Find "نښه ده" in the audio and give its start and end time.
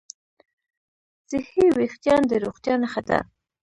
2.81-3.19